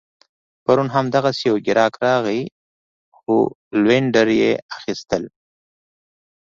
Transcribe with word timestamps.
پرون 0.63 0.87
هم 0.95 1.05
دغسي 1.15 1.43
یو 1.49 1.55
ګیراک 1.65 1.93
راغی 2.05 2.41
عود 3.19 3.49
لوینډر 3.83 4.27
يې 4.41 4.51
اخيستل 4.77 5.23